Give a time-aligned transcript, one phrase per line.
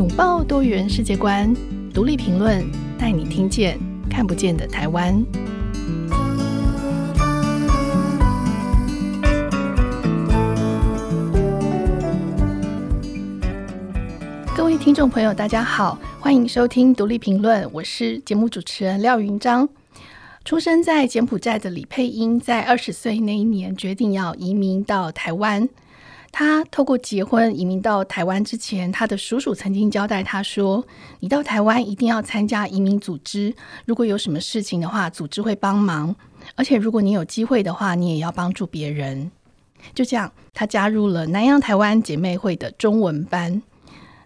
[0.00, 1.54] 拥抱多元世界观，
[1.92, 2.64] 独立评论，
[2.98, 5.22] 带你听见看不见的台湾。
[14.56, 19.68] 各位听众朋友，大家好，欢迎收听独立评论，我是节目主持人廖云章。
[20.46, 25.68] 出生在柬埔寨的李佩英，在二十岁那一年决定要移民到台湾。
[26.32, 30.86] 他透过结婚移民到台湾之前，他的叔叔曾经交代他说
[31.20, 33.54] ：“你到台湾一定要参加移民组织，
[33.84, 36.14] 如果有什么事情的话，组织会帮忙。
[36.54, 39.30] 而且如果你有机会的话，你也要帮助别人。”
[39.94, 43.60] 就这样，他加入了南洋台湾姐妹会的中文班。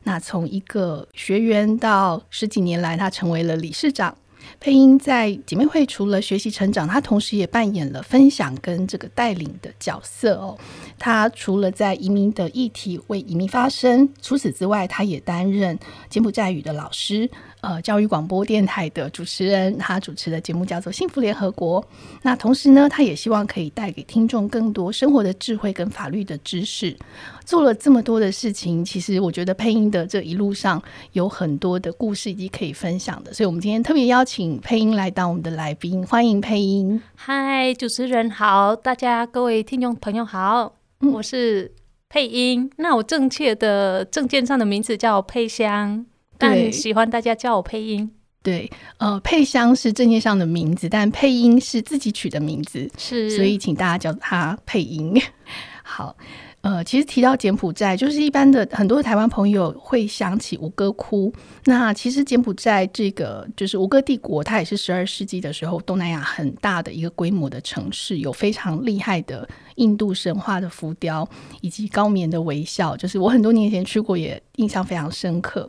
[0.02, 4.14] 那从一个学员到十几年来，他成为了理事长。
[4.60, 10.56] 配音在姐妹会除了学习成长，她同时也扮演了分享跟这个带领的角色哦。
[10.98, 17.30] 她除了在移民的议题为移民发声，除此之外，她也担任柬埔寨语的老师。
[17.64, 21.82] 呃，教育广播电台的主持人，他主持的节目叫做《幸福联合国》。
[22.20, 26.94] 那同时呢，他也希望可以带给听众更多生活的智慧跟法律的知识。
[27.46, 33.32] 做了这么多的事情，其实我觉得配音的这一路上有很多的故事以及可以分享的。
[33.32, 37.00] 所以，我们今天特别邀请配音来当我们的来宾，欢迎配音。
[37.14, 40.74] 嗨，主持人好，大家各位听众朋友好，
[41.14, 41.72] 我是
[42.10, 42.64] 配音。
[42.64, 46.04] 嗯、那我正确的证件上的名字叫佩香。
[46.44, 48.10] 但喜欢大家叫我配音，
[48.42, 55.20] 对，呃，佩香是证件上的名字，但配音是自己取的名字，是，所以请大家叫他配音。
[55.82, 56.16] 好，
[56.62, 61.30] 呃，其实提到柬埔寨，就是一般的很多台湾朋友会想起吴哥窟。
[61.66, 69.46] 那其实柬埔寨这个就是吴哥帝国，它也是十二世纪的时候东南亚很大的一个规模的城市，有非常厉害的
[69.76, 71.28] 印度神话的浮雕
[71.60, 75.68] 以及高棉的微笑，就是我很多年前去过，也印象非常深刻。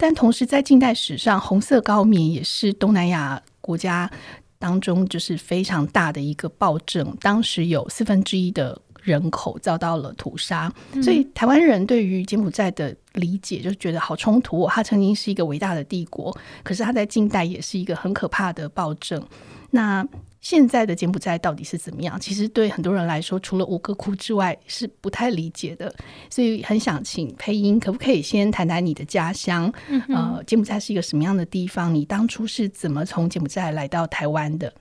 [0.00, 4.10] 但同时，在近代史上，红色高棉也是东南亚国家
[4.58, 7.14] 当中就是非常大的一个暴政。
[7.20, 14.70] 当时有四分之一的人口遭到了屠杀，嗯、所以台湾人对于柬埔寨的理解就是觉得好冲突哦。
[14.72, 19.22] 它曾经是一个伟大的帝国，可是它在近代也是一个很可怕的暴政。
[19.70, 20.02] 那
[20.40, 22.18] 现在的柬埔寨到底是怎么样？
[22.18, 25.94] 其实对很多人来说，除了吴哥窟之外，是不太理解的。
[26.30, 29.72] 所以很想请配音，可不可以先谈谈你的家乡？
[29.88, 31.94] 嗯、呃，柬埔寨是一个什么样的地方？
[31.94, 34.72] 你当初是怎么从柬埔寨来到台湾的？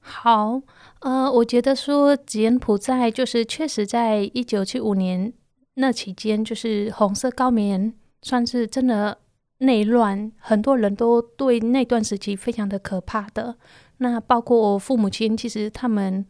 [0.00, 0.60] 好，
[1.00, 5.32] 呃，我觉得说柬埔寨就是确实在一九七五年
[5.74, 9.16] 那期间，就是红色高棉算是真的
[9.58, 13.56] 内乱，很多人都对那段时期非常的可怕的。
[13.98, 16.26] 那包括我父母亲，其实他们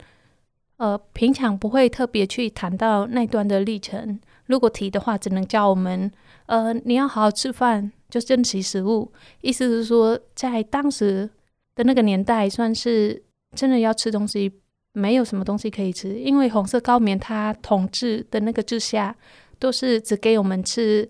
[0.76, 4.20] 呃平常不会特别去谈到那段的历程。
[4.46, 6.10] 如果提的话，只能叫我们
[6.46, 9.10] 呃你要好好吃饭，就珍惜食物。
[9.40, 11.28] 意思是说，在当时
[11.74, 13.22] 的那个年代，算是
[13.56, 14.52] 真的要吃东西，
[14.92, 19.16] 没有什么东西可以吃，因为红色高棉他统治的那个之下，
[19.58, 21.08] 都是只给我们吃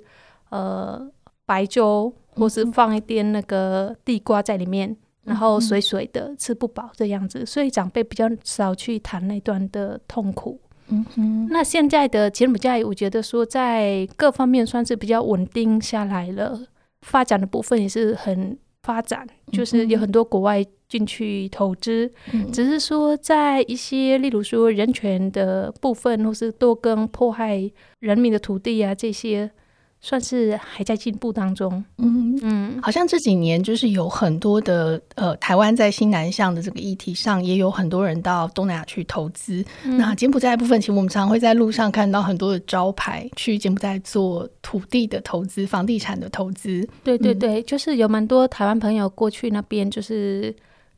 [0.51, 1.11] 呃
[1.47, 4.97] 白粥，或是放一点那个地瓜在里面。
[5.25, 10.61] 然后水水的吃不饱这样子，所以长辈比较少去谈那段的痛苦。
[10.89, 16.67] 嗯哼，那现在的柬埔寨，我觉得说在各方面算是比较稳定下来了，
[17.01, 22.13] 发展的部分也是很发展，就是有很多国外进去投资。
[22.35, 27.59] 嗯，只是说在一些例如说人权的部分，或是多跟迫害
[28.01, 29.51] 人民的土地啊这些。
[30.05, 39.65] 算是还在进步当中，嗯嗯，好像这几年就是有很多的呃，台湾在新南向的这个议题上，也有很多人到东南亚去投资。
[39.85, 46.87] 嗯、那柬埔寨的部分，其实我们常常会在路上看到很多的招牌，去柬埔寨做土地的投资、房地产的投资。
[47.03, 50.55] 对对对，嗯、就是有蛮多台湾朋友过去那边，就是。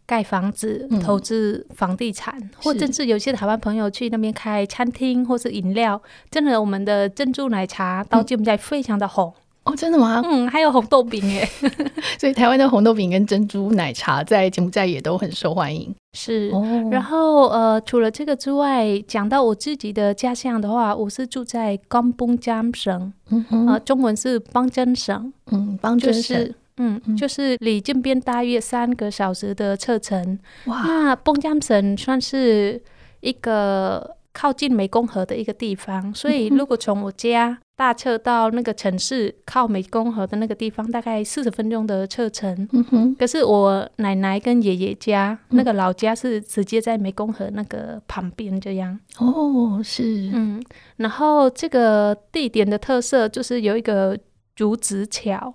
[0.07, 6.01] 盖房子、投资房地产，嗯、或甚至有些台湾朋友去那边开餐厅或是饮料，
[6.31, 9.33] 真的，我们的珍珠奶茶到柬埔寨非常的红、
[9.65, 10.23] 嗯、哦，真的吗？
[10.25, 11.49] 嗯，还有红豆饼耶，
[12.19, 15.93] 所以台湾的红豆饼跟珍珠奶茶在柬埔寨也都很受欢迎。
[16.17, 23.67] 是，哦、然后呃，除了这个之外，讲到我自己的家乡的话，我是住在冈本江省，嗯哼。
[23.67, 26.55] 呃，中文是邦珍省，嗯，邦珍省。
[26.79, 30.39] 嗯，就是离这边大约三个小时的车程。
[30.67, 32.81] 哇，那邦江省算是
[33.21, 42.69] 一个靠近湄公河的一个地方，所以如果从我家搭车到那个城市靠湄公河的那个地方，大概四十分钟的车程。
[42.73, 43.15] 嗯哼。
[43.15, 48.99] 可是我奶奶跟爷爷家那个老家是直接在湄公河那个旁边，这样。
[49.19, 50.31] 哦，是。
[50.35, 50.63] 嗯，
[50.97, 54.19] 然后这个地点的特色就是有一个
[54.55, 55.55] 竹子桥。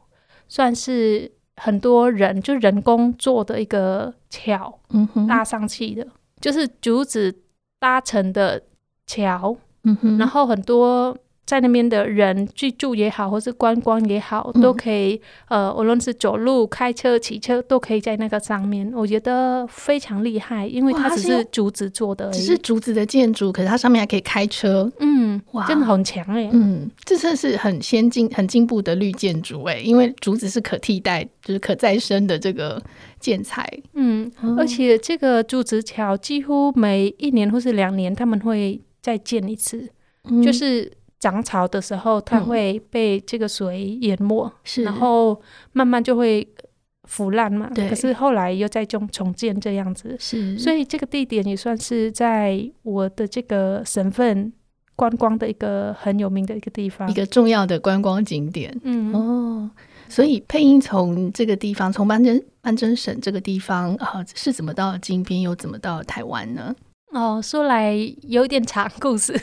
[0.51, 6.05] 算是很多人就人工做的一个桥，嗯哼，搭上去的，
[6.41, 7.33] 就是竹子
[7.79, 8.61] 搭成的
[9.07, 9.55] 桥，
[9.85, 11.17] 嗯哼，然后很多。
[11.51, 15.19] 在那边的人居住也好，或是观光也好，都可以。
[15.49, 18.89] 嗯、呃，无论是走路、开车、骑车，都可以在那个上面。
[18.95, 24.89] 我觉得非常厉害，因为它只是竹子做的，只是竹子的建筑，可是它上面还可以开车。
[24.99, 26.49] 嗯，哇，真的很强哎。
[26.53, 32.81] 嗯，这算是很先进、很进步的绿建筑哎，因为竹子是可替代，就是可再生的这个
[33.19, 33.69] 建材。
[33.95, 39.89] 嗯，嗯，而且这个竹子桥几乎每一年或是两年，他们会再建一次，
[40.29, 40.89] 嗯、就是。
[41.21, 44.51] 涨潮的时候，它会被这个水淹没，
[44.83, 45.39] 然后
[45.71, 46.45] 慢慢就会
[47.03, 47.69] 腐烂嘛。
[47.75, 47.87] 对。
[47.87, 50.57] 可是后来又再重重建这样子，是。
[50.57, 54.51] 所以这个地点也算是在我的这个省份
[54.95, 58.75] 观光的一个很有名的一个地方，一个重要的观光景点。
[58.83, 59.69] 嗯哦，
[60.09, 66.75] 所以配音从这个地方，从班真班真省这个地方啊、呃，是怎么到金边，又怎么到台湾呢？
[67.11, 67.93] 哦，说来
[68.23, 69.33] 有点长故事。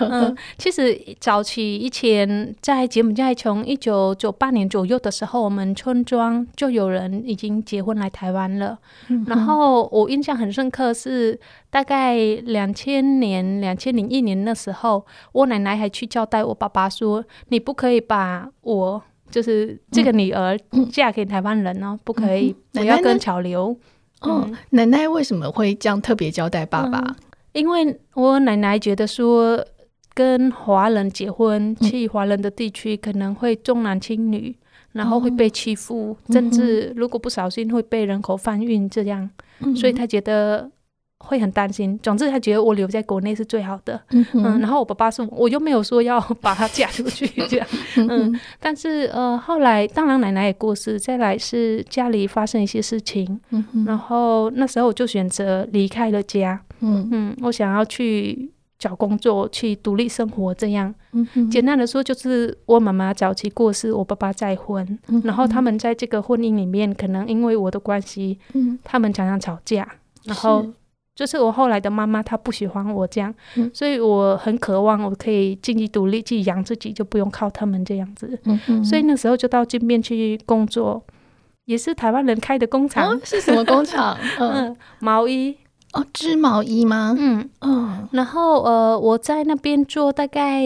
[0.00, 8.76] 嗯， 其实早期以前在柬埔寨，从一九九八年左右的时候，我们村庄就有人已经结婚来台湾了。
[9.08, 9.24] 嗯。
[9.28, 11.38] 然后我印象很深刻是
[11.70, 19.00] 大概两千年、两千零一年那时候，我奶奶还去交代我爸爸说：“你不可以把我
[19.30, 20.58] 就是这个女儿
[20.90, 23.76] 嫁给台湾人哦，嗯、不可以，不要跟潮流。”
[24.20, 26.98] 哦、嗯，奶奶为什么会这样特别交代爸爸？
[26.98, 27.16] 嗯、
[27.52, 29.64] 因为我奶奶觉得说，
[30.14, 34.56] 跟华人结婚去华人的地区可能会重男轻女，嗯、
[34.92, 39.28] 然后会被欺负，嗯、甚至如果不小心会被人口贩运这样，
[39.60, 40.70] 嗯、所以她觉得。
[41.18, 44.00] 会很担心，总之他觉得我留在国内是最好的。
[44.10, 47.66] 嗯，嗯，然后我爸爸说，我又没有说要 把她嫁出去 这样。
[47.96, 53.40] 嗯，但是呃，后来当然奶奶也过世，再来是家里发生一些事情。
[53.50, 56.60] 嗯，然后那时候我就选择离开了家。
[56.80, 60.94] 嗯嗯，我想要去找工作，去独立生活这样。
[61.12, 64.86] 嗯，简单的说就是我妈妈早期过世，我爸爸再婚。
[65.08, 69.88] 嗯，然后他们在这个婚姻里面，可能因为我的关系，嗯，他们常常吵架，
[70.24, 70.64] 然后。
[71.16, 78.38] 就是我后来的妈妈，她不喜欢我这样，嗯、所以我很渴望我可以经济独立，去养自己，就不用靠他们这样子。
[78.44, 81.02] 嗯嗯、所以那时候就到金边去工作，
[81.64, 83.08] 也是台湾人开的工厂。
[83.08, 84.16] 哦、是什么工厂？
[84.38, 85.56] 嗯，毛衣。
[85.92, 87.14] 哦，织毛衣吗？
[87.18, 90.62] 嗯，哦，然后呃，我在那边做大概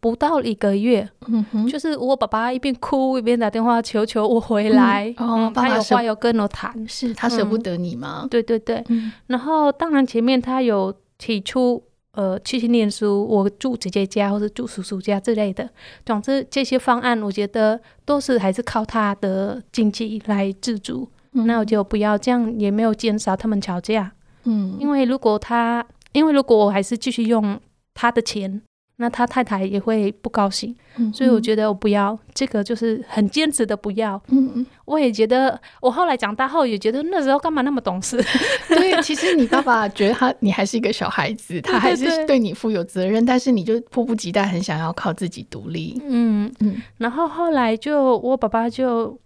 [0.00, 8.22] 不到一个月，嗯哼，就是我爸爸一边哭一边打电话求求我回来，嗯、哦，他有话要跟我谈，是他舍不得你吗？
[8.24, 11.80] 嗯、对对对，嗯、然后当然前面他有提出
[12.14, 15.68] 呃去去念书，我住姐姐家或者住叔叔家之类的，
[16.04, 24.10] 总之这些方案我觉得都是还是靠他的经济来自主，嗯、那我就不要这样，也没有减少他们吵架。
[24.44, 27.58] 嗯，因为如果他，因为如果我还是继续用
[27.94, 28.60] 他的钱，
[28.96, 30.74] 那他太太也会不高兴。
[30.96, 34.20] 嗯，所以我觉得我不要这个，就是很坚持的不要。
[34.28, 38.22] 嗯嗯，我也觉得，我后来长大后也觉得那时候干嘛那么懂事？
[38.68, 46.00] 对， 其实你爸爸觉得他你还是一个小孩子，他还是对你负有责任，但是你就迫不及待很想要靠自己独立。
[46.04, 49.18] 嗯嗯，然后后来就我爸爸就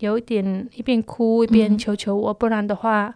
[0.00, 3.14] 有一点一边哭一边求求我，不然的话。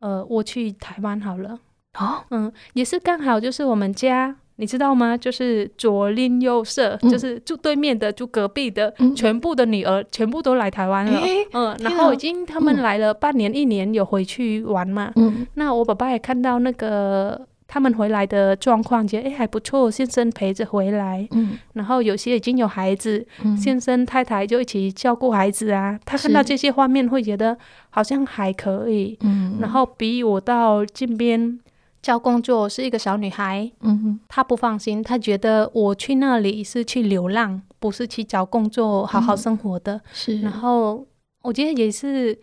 [0.00, 1.58] 呃，我去台湾好了。
[1.98, 5.16] 哦，嗯，也是刚好，就是我们家，你知道吗？
[5.16, 11.18] 就是左邻右舍，嗯、就是住对面的、住隔壁的，嗯、全部的女儿全部都来台湾了。
[11.18, 15.12] 欸、嗯，然后已经他们来了半年、嗯、一年，有回去玩嘛。
[15.16, 17.46] 嗯，那我爸爸也看到那个。
[17.70, 26.00] 他们回来的状况，觉得哎还不错，先生陪着回来，嗯，然后有些已经有孩子，嗯，先生太太就一起照顾孩子啊。
[26.06, 27.56] 他看到这些画面，会觉得
[27.90, 31.60] 好像还可以，嗯，然后比我到这边
[32.00, 40.40] 找工作是一个小女孩，嗯哼，她不放心，她觉得我去那里是去流浪，不是去找工作好好生活的，是。
[40.40, 41.06] 然后
[41.42, 42.38] 我觉得也是。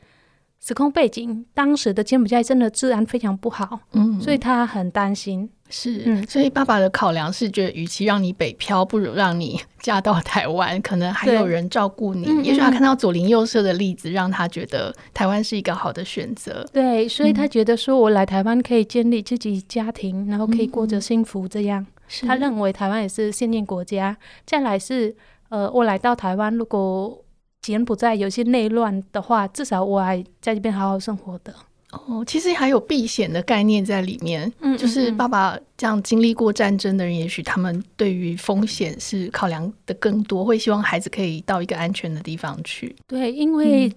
[0.66, 5.48] 时空背景，当时的柬埔寨真的治安非常不好，嗯，所以他很担心。
[5.70, 12.24] 是，嗯，所以爸爸的考量是觉得，与其让你北漂，不如让你嫁到台湾，可能还有人照顾你。
[12.42, 16.68] 也许他看到左邻右舍的例子，让他觉得台湾是一个好的选择。
[16.74, 21.86] 对，所以他觉得说我来台湾可以建立自己家庭，然后可以过着幸福这样。
[22.08, 24.18] 是他认为台湾也是先念国家。
[24.48, 25.16] 再来是，
[25.50, 27.24] 呃，我来到台湾，如果
[27.66, 31.52] 柬埔寨有些内乱的话，至少我还在这边好好生活的。
[31.92, 34.52] 哦，其实还有避险的概念在里面。
[34.60, 42.96] 嗯，就是爸爸这样经历过战争的人，也许他们对于风险是考量的更多，会希望孩子可以到一个安全的地方去。
[43.08, 43.92] 对，因为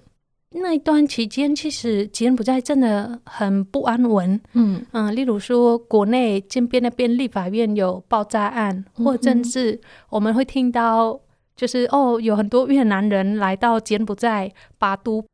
[0.53, 4.41] 那一段期间，其实柬埔寨真的很不安稳。
[4.55, 11.21] 嗯嗯，例如说，国内金边那边立法院有爆炸案，或甚至我们会听到，
[11.59, 15.27] 就是哦，有很多越南人来到柬埔寨，把毒，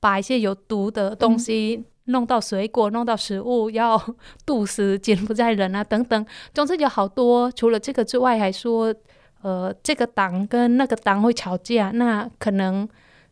[0.00, 1.84] 把一些有毒的东西。
[2.08, 4.00] 弄到水果，弄到食物，要
[4.46, 6.26] 毒死柬埔寨人啊，等等。
[6.54, 8.94] 总之有好多，除了这个之外，还说，
[9.42, 12.88] 呃，这个党跟那个党会吵架，那可能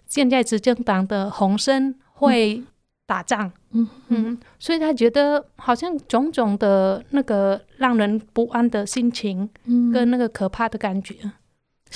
[0.08, 2.64] 现在执政党的洪森会
[3.06, 3.52] 打仗。
[3.70, 9.48] 嗯嗯，所以他觉得好像种种的那个让人不安的心情，
[9.92, 11.14] 跟那个可怕的感觉，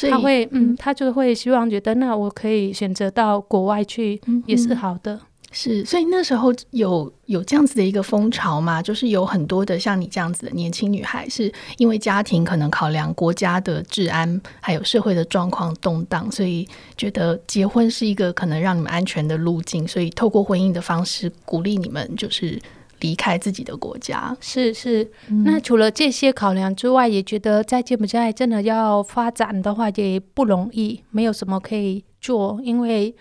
[0.02, 5.20] 他会，嗯，他就会希望觉得，那我可以选择到国外去，也是好的。
[5.50, 22.60] 是，所以那时候有有这样子的一个风潮嘛，就是有很多的像你这样子的年轻女孩，是因为家庭可能考量国家的治安，还有社会的状况动荡，所以觉得结婚是一个可能让你们安全的路径，所以透过婚姻的方式鼓励你们，就是
[23.00, 24.36] 离开自己的国家。
[24.40, 25.10] 是是，
[25.44, 33.14] 那除了这些考量之外，也觉得在柬埔寨真的要发展的话也不容易，没有什么可以做，因为。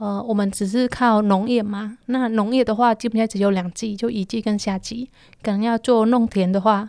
[0.00, 1.98] 呃，我们只是靠农业嘛。
[2.06, 5.10] 那农业的话，基本上只有两季，就一季跟夏季。
[5.42, 6.88] 可能要做农田的话，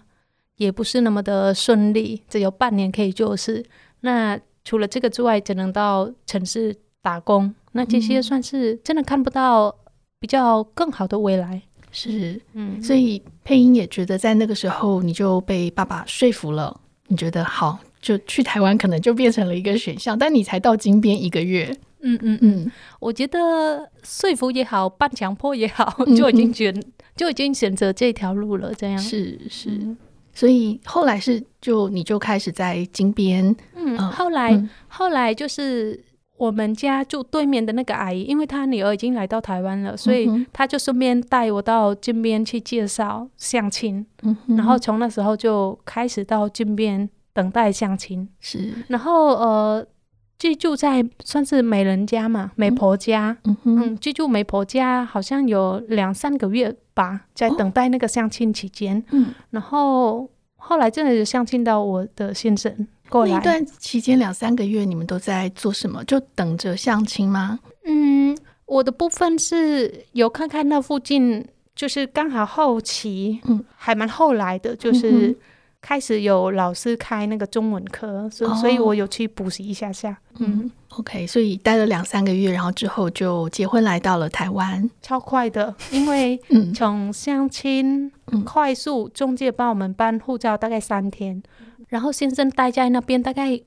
[0.58, 3.66] 也不是那么的顺利，只有半年可以做事。
[4.02, 7.52] 那除了这个之外，只能到城市打工。
[7.72, 9.76] 那这些算是真的看不到
[10.20, 11.64] 比较更好的未来。
[11.92, 16.80] 是，嗯，所以配音也觉得，在那个时候你就被爸爸说服了。
[17.08, 20.18] 你觉得好，就去台湾可能就变成了一个选项。
[20.18, 21.76] 但你才到金边一个月。
[22.02, 26.84] 嗯嗯嗯，我觉得说服也好，半强迫也好， 就已经选、嗯、
[27.16, 28.74] 就已经选择这条路了。
[28.74, 29.98] 这样是是、嗯，
[30.34, 33.54] 所以后来是就你就开始在金边。
[33.76, 36.00] 嗯，后来、嗯、后来就是
[36.40, 44.06] 我们家住对面的那个阿姨，因为她女儿已经来到台湾了，所以她就顺便带我到金边去介绍相亲。
[44.24, 48.28] 嗯，然后从那时候就开始到金边等待相亲。
[48.40, 49.86] 是，然后呃。
[50.42, 62.74] 居住在算是美人家嘛，媒婆家，嗯嗯，居住媒婆家好像有两三个月吧，在等待那个相亲期间，嗯，然后后来真的是相亲到我的先生
[63.10, 63.34] 过来。
[63.34, 66.04] 那段期间两三个月，你们都在做什么？
[66.06, 67.60] 就等着相亲吗？
[67.86, 75.36] 嗯，我的部分是有看看那附近，就是刚好后期，嗯，还蛮后来的，就是。
[75.82, 80.10] 开始有老师开那个中文课，所以所以我有去补习一下下。
[80.40, 86.38] 嗯，嗯，OK，所以待了两三个月，然后之后就结婚来到了台湾，超快的， 因为
[86.76, 88.12] 从相亲
[88.46, 91.42] 快速中介帮我们办护照大概三天，
[91.90, 93.60] 然后先生待在那边大概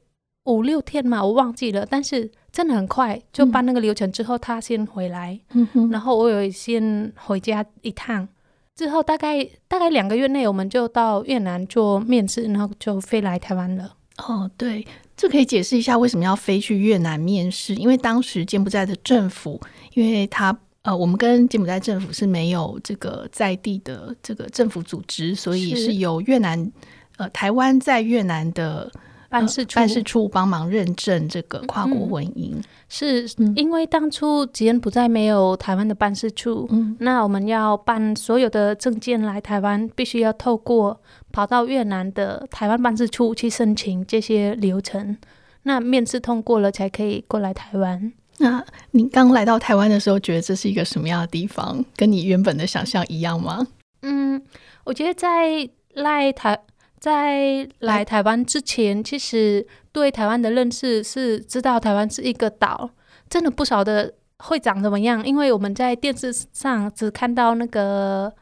[0.47, 5.38] 五六天嘛，我忘记了，但是真的很快就办那个流程之后，他先回来，
[5.91, 8.26] 然后我有先回家一趟。
[8.75, 13.95] 之后大概大概两个月内，我们就到越南做面试，然后就飞来台湾了。
[14.17, 14.87] 哦，对，
[15.17, 17.75] 这可以解释一下为什么要飞去越南面试？
[17.75, 19.61] 因为当时柬埔寨的政府，
[19.95, 26.73] 因为他呃，我们跟柬埔寨政府是没有这个在地的这个政府组织，所以是由越南
[27.23, 28.91] 呃台湾在越南的。
[29.33, 33.26] 办事处办事处帮忙认证这个跨国婚姻，嗯、是
[33.57, 41.00] 因为当初吉恩不在没有台湾的办事处，嗯，那我们要办所有的证件来台湾，必须要透过
[41.33, 45.17] 跑到越南的台湾办事处去申请这些流程，
[45.62, 48.12] 那面试通过了才可以过来台湾。
[48.37, 51.83] 那你刚来到台湾的时候，觉得这是一个什么样的地方？
[51.97, 53.67] 跟你原本的想象一样吗？
[54.02, 54.43] 嗯，
[54.85, 56.61] 我觉得在赖台。
[57.03, 62.89] 在来台湾之前，其实对台湾的认识是知道台湾是一个岛，
[63.29, 68.33] 真的不晓得会长怎么样，因为我们在电视上只看到那个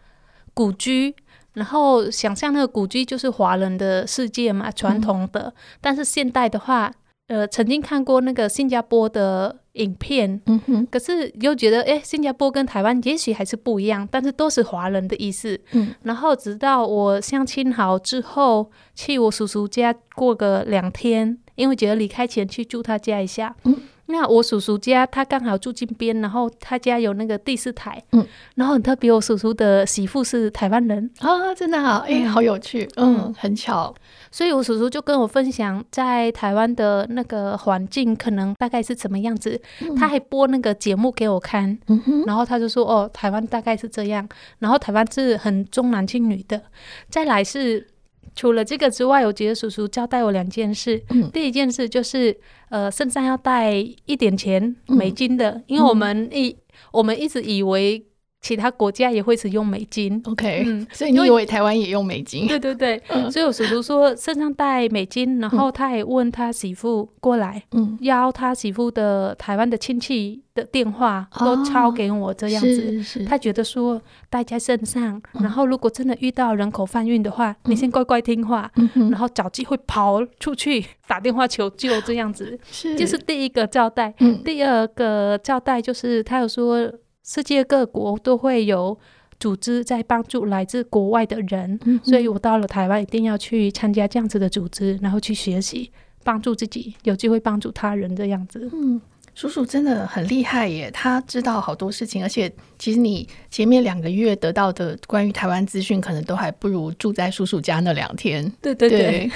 [0.52, 1.14] 古居，
[1.54, 5.54] 然后想象那个古居就是华人的世界嘛，传统的。
[5.80, 6.92] 但是现代的话，
[7.30, 15.94] 呃，曾经看过那个新加坡的影片，嗯哼，可是又觉得，诶，新加坡跟台湾也许还是不一样，但是都是华人的意思，嗯。
[16.02, 23.76] 然后直到我相亲好之后，去我叔叔家过个两天，因为觉得离开前去住他家一下，嗯。
[24.10, 28.26] 那我叔叔家他刚好住近边，然后他家有那个第四台，嗯，
[28.56, 31.10] 然后很特别，我叔叔的媳妇是台湾人。
[31.20, 33.94] 啊，真的好，哎、欸，好有趣，嗯，嗯，很巧，
[34.30, 46.60] 所以我叔叔就跟我分享在台湾的那个环境可能大概是怎么样子，嗯、他还播那个节目给我看，嗯，然后他就说哦，台湾大概是这样，然后台湾是很重男轻女的，
[47.08, 47.86] 再来是。
[48.34, 51.02] 除了这个之外，我觉得叔叔交代我两件事。
[51.10, 52.36] 嗯、第一件事就是，
[52.68, 53.74] 呃，身上要带
[54.06, 56.56] 一点钱美金的，嗯、因为我们一、嗯、
[56.92, 58.04] 我们一直以为。
[58.40, 62.48] 其他国家也会使用美金，OK，嗯，所以你以为台湾也用美金？
[62.48, 84.14] 对对对，嗯、所以我叔叔说身上带美金，然后他也问他媳妇过来，嗯，邀他媳妇的台湾的亲戚的电话都抄给我，这样子，他觉得说带在身上，然后如果真的遇到人口贩运的话，嗯、你先乖乖听话，嗯、然后找机会跑出去打电话求救，这样子，是，就是第一个交代。
[84.20, 86.90] 嗯、第二个交代就是他有说。
[87.32, 88.98] 世界各国都会有
[89.38, 95.92] 组织在帮助来自国外的人，嗯、所以我到了台湾一定要去参加这样子的组织，然后去学习，
[96.24, 98.68] 帮助自己，有机会帮助他人这样子。
[98.72, 99.00] 嗯，
[99.32, 108.52] 叔叔真的很厉害耶，他知道好多事情，而且其实你前面两个月得到的关于台湾资讯，可能都还不如住在叔叔家那两天。
[108.60, 109.30] 对对对，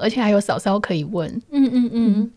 [0.00, 1.30] 而且还有嫂嫂可以问。
[1.50, 2.14] 嗯嗯嗯。
[2.16, 2.32] 嗯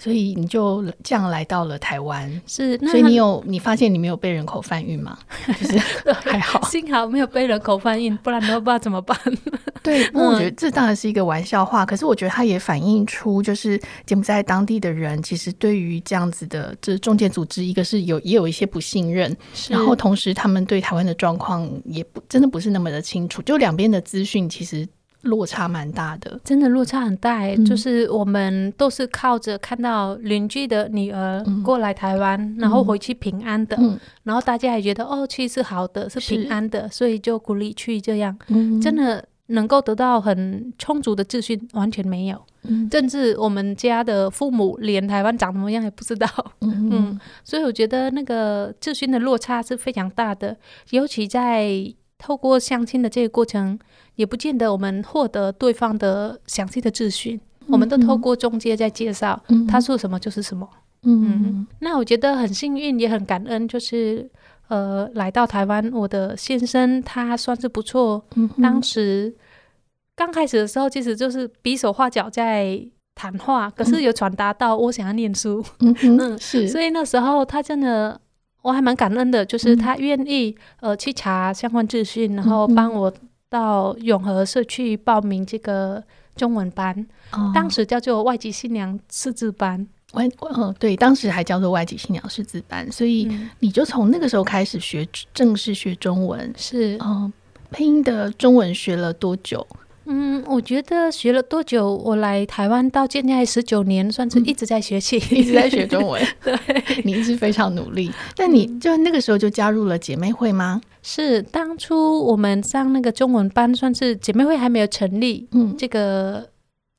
[0.00, 2.78] 所以你就这样来到了台湾，是。
[2.78, 5.18] 所以你有你发现你没有被人口贩运吗？
[5.60, 5.78] 就是
[6.24, 9.14] 还好，幸好没有被人口贩运，不然的话不知道怎么办。
[9.82, 24.88] 对，不过我觉得这当然是一个玩笑话，嗯、可是我觉得它也反映出，就是柬埔寨当地的人其实对于这样子的这中介组织，一个是有也有一些不信任，是然后同时他们对台湾的状况也不真的不是那么的清楚，就两边的资讯其实。
[25.22, 27.54] 落差蛮大的，真的落差很大，欸。
[27.56, 38.34] 嗯、就是我们都是靠着看到邻居的女儿过来台湾，嗯、然后回去平安的，嗯、然后大家也觉得哦，去是好的，是平安的，所以就鼓励去这样。
[38.48, 42.42] 嗯、真的能够得到很充足的资讯，完全没有。
[42.62, 46.26] 嗯、甚至我们家的父母连台湾长什么样也不知道。
[46.62, 50.56] 嗯，嗯，所以我觉得那个资讯的落差是非常大的，
[50.90, 51.94] 尤其在。
[52.20, 53.78] 透过相亲的这个过程，
[54.14, 60.68] 也不见得我们获得对方的详细的资讯，嗯嗯，我们都透过中介在介绍，他说什么就是什么。
[61.04, 64.28] 嗯，嗯，那我觉得很幸运，也很感恩，就是
[64.68, 68.22] 呃，来到台湾，我的先生他算是不错。
[68.60, 69.34] 当时
[70.14, 75.64] 刚开始的时候，其实就是比手画脚在谈话，可是有传达到我想要念书。
[75.78, 78.20] 嗯嗯，是，所以那时候他真的。
[78.62, 83.12] 我还蛮感恩的，就是他愿意、嗯、呃去查相关资讯，然后帮我
[83.48, 86.02] 到永和社区报名这个
[86.36, 89.86] 中文班，哦、当时叫做外籍新娘识字班。
[90.12, 96.52] 外嗯对，当时还叫做外籍新娘识字班，所以你就从那个时候开始学正式学中文。
[96.56, 97.32] 是嗯，
[97.70, 99.64] 配音的中文学了多久？
[100.12, 101.94] 嗯，我觉得学了多久？
[102.04, 106.20] 我来台湾到现在十九年，算是一直在学习，嗯、一直在学中文。
[106.42, 106.52] 对，
[107.04, 108.10] 你一直非常努力。
[108.36, 110.80] 那你就那个时候就加入了姐妹会吗？
[111.00, 116.48] 是，当初我们上那个中文班，算是姐妹会还没有成立，嗯，这个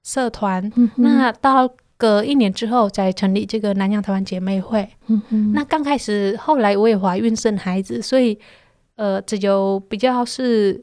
[0.06, 0.71] 社团。
[0.78, 4.88] 嗯、那到隔一年之后，才成立这个南洋台湾姐妹会。
[5.08, 8.39] 嗯哼那刚开始，后来我也怀孕生孩子，所以
[8.95, 10.82] 呃，只有比较是。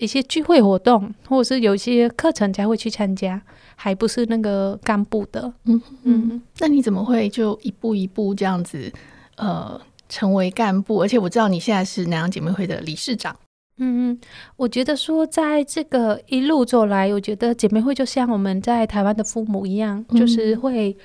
[0.00, 3.40] 一些聚会活动，或者是有一些课程才会去参加，
[3.76, 5.52] 还不是那个干部的。
[5.66, 8.90] 嗯嗯，那你怎么会就一步一步这样子，
[9.36, 11.02] 呃，成为干部？
[11.02, 13.36] 而且我知道你现在是南洋姐妹会的理事长。
[13.76, 14.20] 嗯嗯，
[14.56, 20.96] 我觉得说在这个一路走来，我觉得姐妹会就像我们在台湾的父母一样，嗯、就是会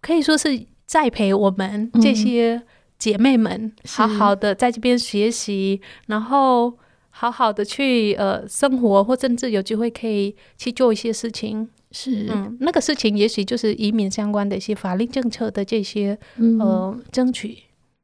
[0.00, 2.60] 可以说是栽培我们这些
[2.98, 6.76] 姐妹们，好好的在这边学习，是然后。
[7.20, 17.58] 好好的去呃生活，或甚至有机会可以去做一些事情，是嗯，那个事情也许就是移民相关的一些法律政策的这些、嗯、呃争取。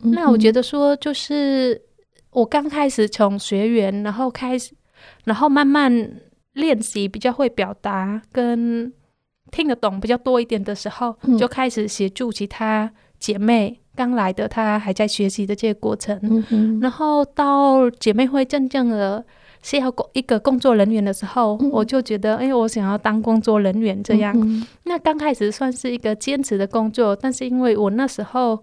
[0.04, 1.80] 嗯、那我觉得说，就是
[2.30, 4.74] 我刚开始从学员，然后开始，
[5.24, 6.20] 然后慢慢
[6.52, 8.92] 练习比较会表达，跟
[9.50, 13.80] 听得懂比较多一点的时候，嗯、就开始协助其他姐妹。
[13.96, 16.16] 刚来的他还在学习的这个过程，
[16.50, 19.24] 嗯、然后到姐妹会真正的
[19.62, 24.32] 需要一个工作人员的时候，嗯、我就觉得，哎，我想要当工作人员这样。
[24.38, 28.62] 嗯、那刚开始算是一个兼职的工作，但是因为我那时候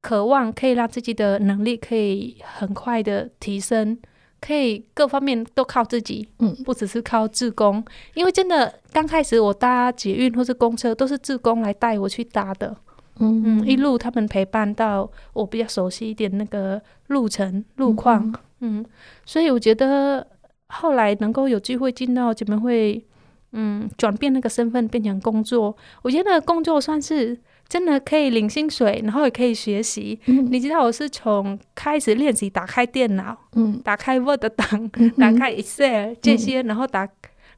[0.00, 3.98] 渴望可以让自己的能力可以很快的提升，
[4.40, 12.76] 可以各方面都靠自己，嗯，不只是靠自工，因为真的刚开始我搭捷运或是公车都是自工来带我去搭的。
[13.18, 18.84] 嗯嗯，一路他们陪伴到我比较熟悉一点那个路程路况，嗯，嗯，
[19.24, 20.26] 所以我觉得
[20.68, 23.04] 后来能够有机会进到姐妹会，
[23.52, 27.38] 嗯，转变那个身份变成工作，我觉得工作算是。
[27.68, 30.18] 真的可以领薪水，然后也可以学习。
[30.24, 37.06] 嗯、你知道我是从开始练习打开电脑，嗯，打开 Word 档，嗯、打开 Excel 这些，嗯、然后打，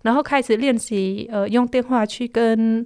[0.03, 2.85] 然后开始练习呃用电话去跟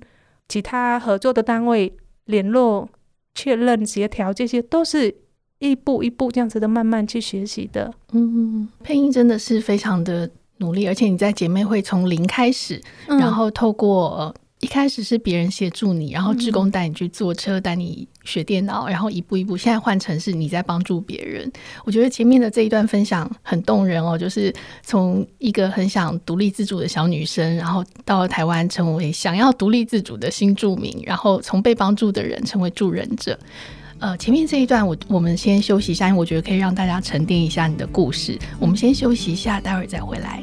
[0.50, 1.90] 其他合作的单位
[2.26, 2.88] 联络、
[3.34, 5.14] 确认、协调，这些都是
[5.58, 7.92] 一步一步这样子的慢慢去学习的。
[8.12, 14.34] 嗯，配音真的是非常的努力，而且你在姐妹会从零开始，嗯、然后透过。
[14.64, 21.52] 一开始是别人协助你，然后志工带你去坐车，带、嗯、你学电脑，然后一步一步，现在换成是你在帮助别人。
[21.84, 24.50] 我觉得前面的这一段分享很动人哦，就是
[24.82, 33.38] 从一个很想独立自主的小女生，然后到了台湾成为想要独立自主的新住民，然后从被帮助的人成为助人者。
[33.98, 38.38] 呃，前面这一段我我们先休息一下，因为我觉得可以让大家沉淀一下你的故事。
[38.58, 40.42] 我们先休息一下，待会儿再回来。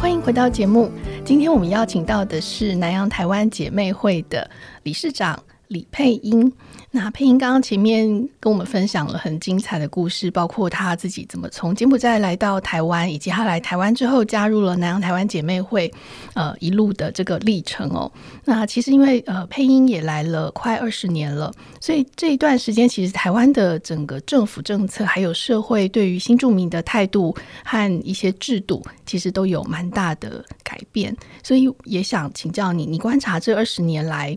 [0.00, 0.90] 欢迎回到节目，
[1.26, 4.50] 今天我们邀请到的是南洋台湾姐妹会的
[4.82, 6.50] 理事长李佩英。
[6.92, 8.08] 那配音刚刚前面
[8.40, 15.88] 跟我们分享了很精彩的故事，包括她自己怎么从柬埔寨来到台湾，以及她来台湾之后加入了南洋台湾姐妹会，
[16.34, 18.10] 呃，一路的这个历程哦。
[18.44, 27.32] 那其实因为呃配音也来了快二十年了，所以这一段时间其实台湾的整个政府政策还有社会对于新住民的态度
[27.64, 31.16] 和一些制度，其实都有蛮大的改变。
[31.44, 34.36] 所以也想请教你，你观察这二十年来。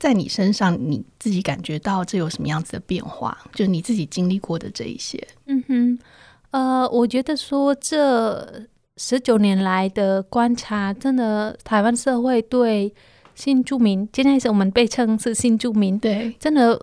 [0.00, 3.36] 在你身上，你自己感觉到这有什么样子的变化？
[3.52, 5.22] 就你自己经历过的这一些。
[5.44, 5.98] 嗯哼，
[6.52, 8.62] 呃，我觉得说这
[8.96, 12.94] 十九年来的观察，真的台湾社会对
[13.34, 16.80] 新住民，今天是我们被称是新住民，对，真的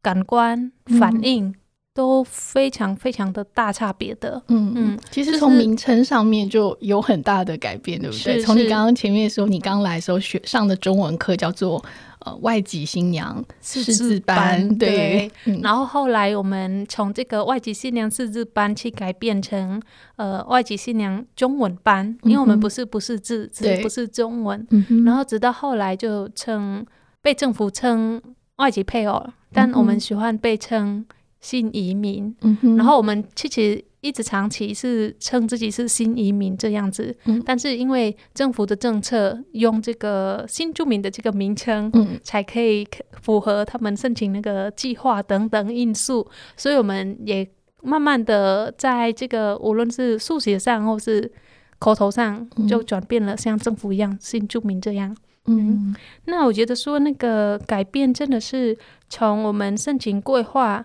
[0.00, 1.52] 感官反应
[1.92, 4.40] 都非常非常的大差别的。
[4.46, 8.44] 嗯嗯，嗯其实从名称上面就有很大的改变，就是、对不对？
[8.46, 11.84] 从你刚刚前面说，你刚来的时候学上的中文课叫做。
[12.24, 15.30] 呃，外籍新娘识字班，对，
[15.62, 19.80] 然后后来我们从这个外籍新娘识字班去改变成
[20.16, 23.82] 呃外籍新娘中文班，因为我们不是不识字，对。
[23.82, 24.66] 不是中文，
[25.04, 26.84] 然后直到后来就称
[27.20, 28.20] 被政府称
[28.56, 31.04] 外籍配偶，但我们喜欢被称
[31.40, 33.84] 新移民，嗯、然后我们其实。
[34.04, 42.86] 一直长期是称自己是新移民这样子，嗯、但是因为政府的政策用这个新住民的这个名称，嗯、才可以
[43.22, 47.48] 符合他们申请那个计划等等因素，所以我们也
[47.82, 51.32] 慢慢的在这个无论是书写上或是
[51.78, 55.16] 口头上就转变了，像政府一样新住民这样。
[55.46, 55.56] 嗯，
[55.90, 58.76] 嗯，那我觉得说那个改变真的是
[59.08, 60.84] 从我们申请规划，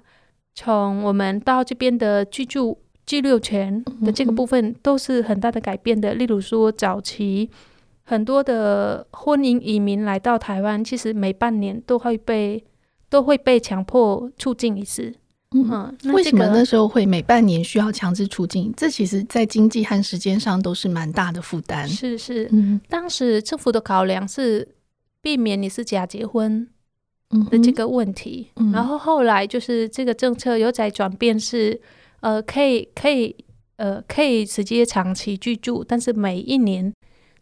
[0.56, 2.80] 从我们到这边的居住。
[3.10, 6.14] 居留权的这个部分都是很大的改变的。
[6.14, 7.50] 例如说，早期
[8.04, 12.64] 很多的婚姻移民来到台湾，其实每半年都会被
[13.10, 15.16] 都会被强迫出境一次。
[15.56, 18.72] 嗯，为什么那时候会每半年需要强制出境？
[18.78, 21.90] 这其实在经济和时间上都是蛮大的负担。
[21.90, 24.68] 是是，嗯，当时政府的考量是
[25.20, 26.68] 避免你是假结婚
[27.50, 28.50] 的这个问题。
[28.58, 31.82] 嗯，然后后来就是这个政策有在转变是。
[32.22, 33.36] 呃，可以，可以，
[33.78, 36.94] 呃，可以直接长期居住，但是每一年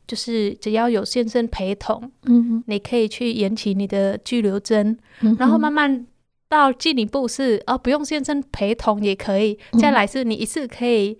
[0.07, 6.05] 就是只要有先生陪同，嗯，你可以去延期你的居留证，嗯、然后慢慢
[6.47, 11.17] 到进一步是，哦，不用先生陪同也可以，再来是你一次可以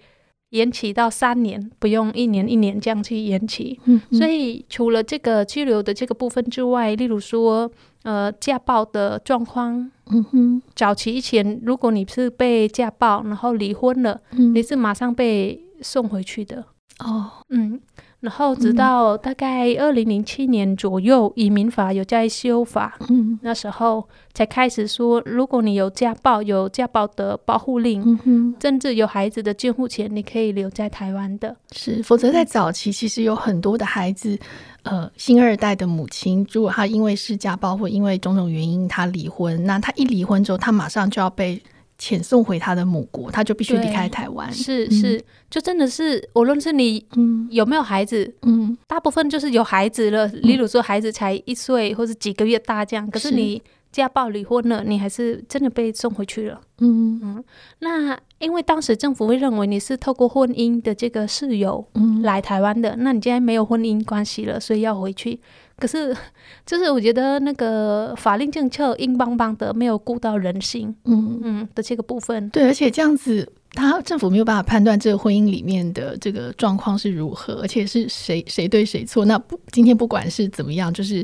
[0.52, 3.80] 延期到三年，不用一年一年这样去延期。
[3.86, 7.72] 嗯，所以除了这个居留的这个部分之外，例如说。
[8.04, 16.63] 呃，家暴的状况，嗯哼，早期以前，如果你是被家暴，然后离婚了，嗯，你是马上被送回去的。
[17.00, 17.80] 哦，嗯，
[18.19, 31.56] 然后直到大概二零零七年左右，移民法有在修法，嗯，那时候才开始说，如果你有家暴，有家暴的保护令，甚至有孩子的监护权，你可以留在台湾的。
[31.71, 34.38] 是，否则在早期，其实有很多的孩子。
[34.84, 41.62] 呃，新二代的母亲，如果她因为是家暴或因为种种原因她离婚，那她一离婚之后，她马上就要被
[42.00, 44.52] 遣送回他的母国，他就必须离开台湾。
[44.54, 47.06] 是是，就真的是，无论是你
[47.50, 50.28] 有没有孩子，嗯，大部分就是有孩子了。
[50.28, 56.62] 例如说孩子才一岁或者几个月大这样，可是你家暴离婚了，你还是真的被送回去了。
[56.80, 57.44] 嗯嗯，
[57.80, 61.84] 那因为当时政府会认为你是透过婚姻的这个事由
[62.22, 65.40] 来台湾的，嗯、那你既然没有婚姻关系了，所以要回去。
[65.80, 66.16] 可是，
[66.66, 72.50] 就是我觉得那个法令政策硬邦邦的，没有顾到人性，嗯嗯的这个部分。
[72.50, 79.24] 对，而且这样子，他政府没有办法判断这个婚姻里面的这个状况是如何，而且是谁谁对谁错。
[79.24, 81.24] 那不，今天不管是怎么样，就是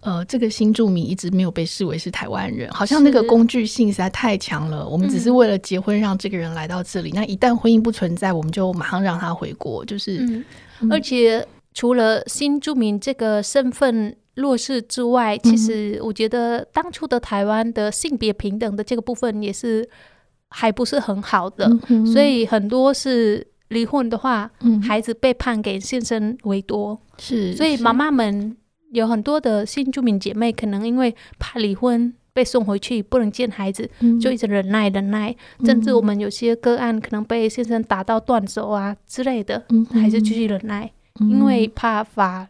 [0.00, 4.88] 呃，这个新住民一直没有被视为是台湾人，好像那个工具性实在太强了。
[4.88, 10.44] 我们只是为了结婚让这个人来到这里，嗯、那一旦婚姻不存在，我们就马上让他回国，就是，
[10.90, 11.46] 而且。
[11.74, 19.86] 除了新住民这个身份弱势之外，其实我觉得当初的台湾的性别平等的这个部分也是
[20.48, 27.00] 还不是很好的，嗯、所以很多是离婚的话，嗯、孩子被判给先生为多。
[27.18, 28.56] 是，所以妈妈们
[28.92, 35.34] 有很多的新住民姐妹，可能因为怕离婚被送回去不能见孩子，嗯、就一直忍耐忍耐，
[35.64, 40.90] 甚至我们有些个案可能被先生打到断手啊之类的，嗯、还是继续忍耐。
[41.20, 42.48] 因为怕法，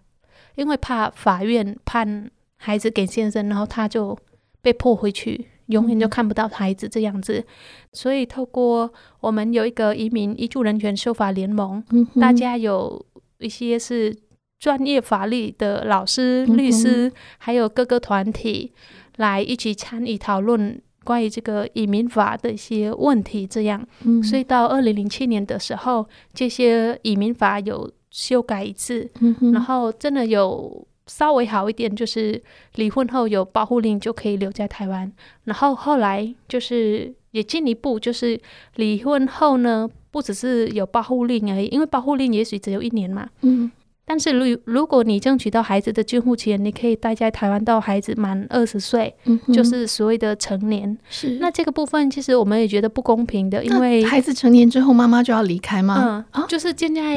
[0.55, 4.17] 因为怕法院判孩子给先生，然后他就
[4.63, 7.45] 被迫回去，永远就看不到孩子这样子。
[7.93, 11.85] 所以透过我们有一个移民移住人权修法联盟，
[12.19, 13.05] 大家有
[13.39, 14.17] 一些是
[14.59, 18.73] 专业法律的老师、律师，还有各个团体
[19.17, 23.47] 来一起参与讨论关于这个移民法的一些问题。
[23.47, 23.87] 这样，
[24.23, 27.93] 所以到二零零七年的时候，这些移民法有。
[28.15, 32.41] 修改一次，嗯、然后真的有稍微好一点，就是
[32.77, 35.13] 离婚后有保护令就可以留在台湾。
[35.43, 38.41] 然后后来就是也进一步，就是
[38.77, 43.29] 离婚后呢，不只是有保护令而已，因为保护令也许只有一年嘛。
[43.43, 43.69] 嗯
[44.07, 49.15] 但是如如果你争取到孩子的监护权，你可以待在台湾到孩子满二十岁，
[49.51, 50.97] 就是所谓的成年。
[51.09, 56.27] 是，那这个部分其实我们也觉得不公平的，因为孩子成年之后妈妈就要离开吗？
[56.33, 57.17] 嗯，就是现在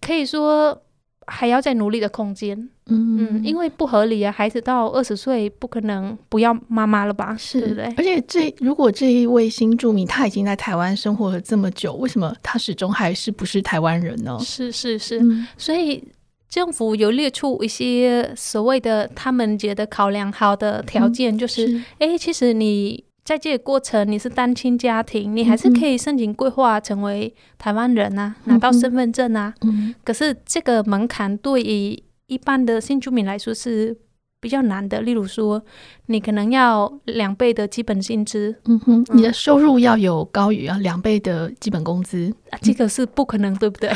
[0.00, 0.76] 可以说
[1.28, 2.58] 还要再努力的空间。
[2.88, 7.36] 嗯嗯，因为不合理啊，孩子到二十岁不可能不要妈妈了吧？
[7.36, 7.84] 是，对不对？
[7.96, 14.36] 而且这如果这一位新住民他已经在台湾生活了这么久，为什么他始终还是不是台湾人呢？
[14.40, 16.02] 是是是，嗯、所以。
[16.56, 29.52] 政府有列出一些所谓的他们觉得考量好的条件，嗯、就是，哎是，其实你在这个过程你是单亲家庭，你还是可以申请规划成为台湾人啊，嗯、拿到身份证啊。
[29.60, 33.94] 嗯、可是这个门槛对于一般的新居民来说是。
[34.40, 35.60] 比较难的，例如说，
[36.06, 43.90] 你可能要两倍的基本薪资，嗯哼，你的收入要有高于啊两倍的基本工资，啊，这个是不可能，对不对？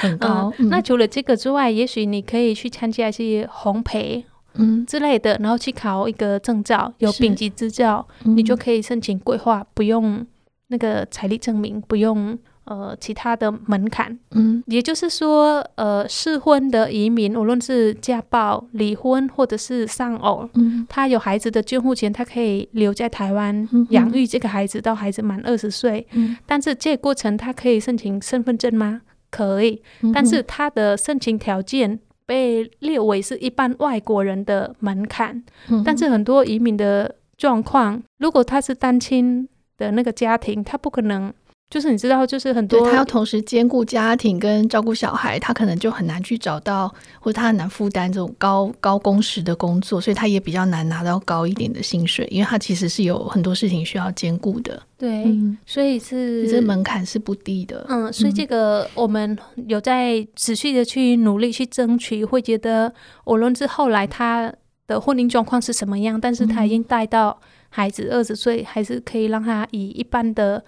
[0.00, 0.52] 很高。
[0.58, 10.24] 嗯、那除了这个之外，也许你可以去参加一些烘焙，嗯之类的，然后去考一个证照，有丙级执照，嗯、你就可以申请规划，不用
[10.68, 12.38] 那个财力证明，不用。
[12.64, 29.02] 呃，其他的门槛，嗯，也就是说，呃，适婚的移民，无论是家暴、离婚或者是丧偶，嗯，他有孩子的监护权，他可以留在台湾养育这个孩子到孩子满二十岁，嗯，但是这个过程他可以申请身份证吗？
[29.30, 29.82] 可以，
[30.14, 39.46] 但是他的申请条件被列为是一般外国人的门槛，嗯，但是很多移民的状况，如果他是单亲
[39.76, 41.30] 的那个家庭，他不可能。
[41.70, 46.86] 就是你知道，就是很多他要同时兼顾家庭跟照顾小孩，他可能就很难去找到，
[47.18, 54.80] 或者他很难负担这种高高工时的工作，所以他也比较难拿到高一点的薪水，因为他其实是有很多事情需要兼顾的。
[54.96, 57.84] 对，嗯、所以是这门槛是不低的。
[57.88, 64.52] 嗯，所以这个我们有在持续的去努力去争取，会觉得无论是后来他
[64.86, 70.62] 的婚姻状况是什么样，但是他已经带到孩子二十岁，还是可以让他以一般的。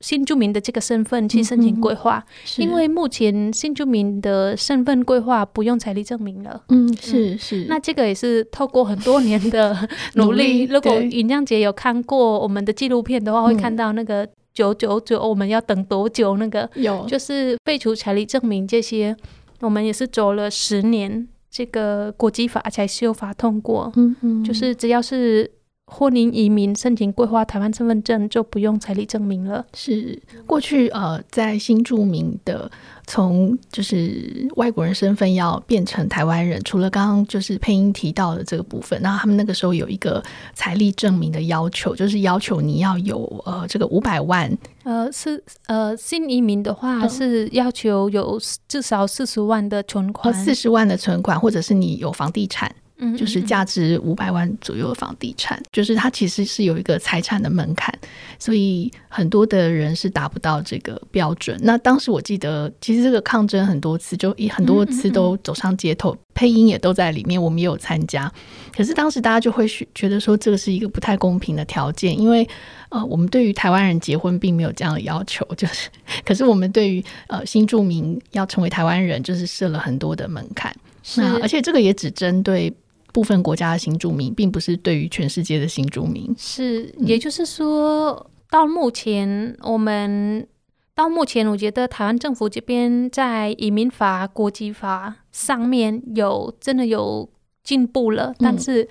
[0.00, 2.24] 新住民的这个身份去申请规划，
[2.56, 6.62] 嗯、因为目前新住民的身份规划不用财力证明了。
[6.68, 7.66] 嗯，是是。
[7.68, 9.76] 那这个也是透过很多年的
[10.14, 10.30] 努力。
[10.30, 16.36] 努力如果尹亮姐有看过我们的纪录片的话，会看到那个九九九，我们要等多久？
[16.36, 19.16] 那个有，就是废除财力证明这些，
[19.60, 23.92] 我们也是走了十年，这个国际法才修法通过。
[23.96, 25.50] 嗯嗯，就是只要是。
[25.90, 29.64] 婚姻移民申请规划台湾身份证就不用财力证明了。
[29.74, 32.70] 是过去呃，在新住民的
[33.06, 40.22] 从就是外国人身份要变成台湾人，除了刚刚就是配音提到的这个部分，那他们那个时候有一个
[40.54, 44.56] 财力证明的要求，就是要求你要有呃这个五百万。
[44.84, 52.74] 呃，是呃新移民的话是要求有至少四十万的存款，四十万的存款，或者是你有房地产。
[53.00, 57.96] 嗯，就是价值五百万左右的房地产，就是它其实是有一个财产的门槛，
[58.38, 61.56] 所以很多的人是达不到这个标准。
[61.62, 68.30] 那当时我记得，其实这个抗争很多次，就很多次都走上街头，配音也都在里面，我们也有参加。
[68.76, 72.44] 可是当时大家就会觉得说，这个是一个不太公平的条件，因为
[72.88, 75.88] 呃，我们对于台湾人结婚并没有这样的要求，就是，
[76.24, 80.74] 可是我们对于呃新住民要成为台湾人，就是设了很多的门槛。
[81.04, 82.74] 是，而且这个也只针对。
[83.18, 86.32] 部分国家的新住民，并不是对于全世界的新住民。
[86.38, 90.46] 是，也就是说，嗯、到目前，我们
[90.94, 97.28] 到目前，我觉得台湾政府这边在移民法、国籍法上面有真的有
[97.64, 98.88] 进步了，但是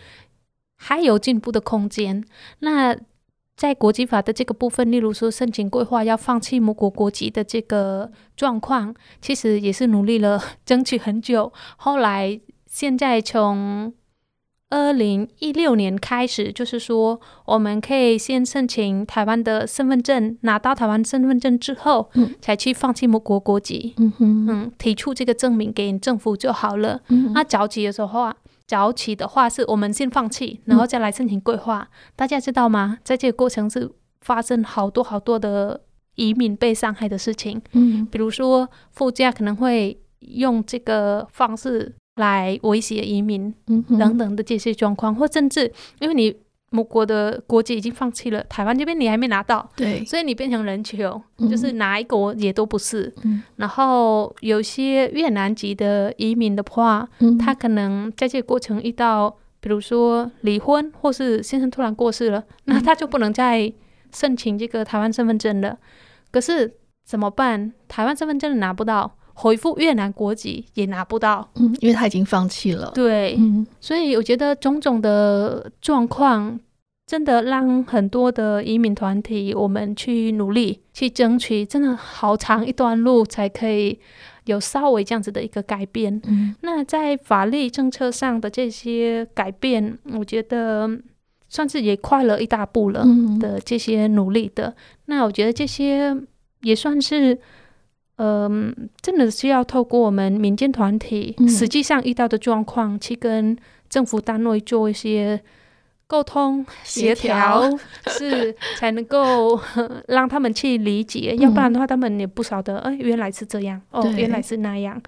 [0.76, 2.18] 还有进步的空间。
[2.18, 2.26] 嗯、
[2.60, 2.98] 那
[3.56, 11.54] 在国际法的这个部分，例如说申请规划要放弃母国国籍的这个状况，其实也是努力了 争取很久。
[11.78, 12.38] 后来
[12.70, 13.94] 现在从
[14.70, 27.00] 二零一六年开始，就是说，我们可以先申请台湾的身份证，拿到台湾身份证之后，嗯，才去放弃母国国籍，嗯哼，嗯，提出这个证明给政府就好了。
[27.08, 31.88] 嗯，那早期的时候啊，早期的话是我们先放弃，然后再来申请规划。
[31.90, 32.98] 嗯，大家知道吗？
[33.06, 35.80] 在这个过程是发生好多好多的
[36.16, 41.96] 移民被伤害的事情，嗯，比如说夫家可能会用这个方式。
[42.18, 43.54] 来威胁移民
[43.98, 46.36] 等等的这些状况，嗯、或甚至因为你
[46.70, 53.14] 某国的国籍已经放弃了，台湾这边你还没拿到，对，所以你变成人球，嗯、就是哪一国也都不是。
[53.24, 63.72] 嗯、然后有些越南籍的移民的话，嗯、他可能在这个过程遇到，比如说离婚，或是先生突然过世了，嗯、那他就不能再
[64.14, 65.78] 申请这个台湾身份证了。
[66.32, 66.74] 可是
[67.06, 67.72] 怎么办？
[67.88, 69.17] 台湾身份证拿不到。
[69.40, 72.92] 回复越南国籍也拿不到，嗯，因为他已经放弃了。
[72.96, 76.60] 对，嗯，所以我觉得种种的状况，
[77.06, 84.00] 真的让很多的移民团体，我们去努力去争取，真的好长一段路才可以
[84.46, 86.20] 有稍微这样子的一个改变。
[86.26, 90.90] 嗯，那在法律政策上的这些改变，我觉得
[91.48, 93.06] 算是也快了一大步了
[93.40, 94.70] 的这些努力的。
[94.70, 96.18] 嗯，那我觉得这些
[96.62, 97.38] 也算是。
[98.18, 103.56] 嗯，真的是要透过我们民间团体实际上遇到的状况，嗯、去跟
[103.90, 105.40] 政府单位做一些
[106.08, 107.70] 沟通协调，
[108.08, 109.60] 是才能够
[110.10, 111.36] 让他们去理解。
[111.38, 115.00] 嗯、要不然的话，他们也不晓得，哎，原来是这样，哦，原来是那样。